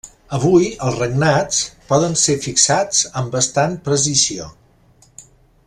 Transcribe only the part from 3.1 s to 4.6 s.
amb bastant precisió.